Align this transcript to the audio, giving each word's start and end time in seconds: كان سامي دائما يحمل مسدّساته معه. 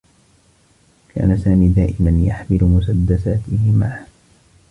كان 1.15 1.37
سامي 1.37 1.67
دائما 1.67 2.25
يحمل 2.27 2.59
مسدّساته 2.63 3.71
معه. 3.71 4.07